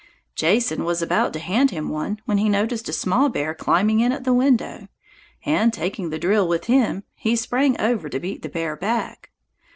[0.33, 4.11] Jason was about to hand him one when he noticed a small bear climbing in
[4.11, 4.87] at the window,
[5.45, 9.29] and, taking the drill with him, he sprang over to beat the bear back.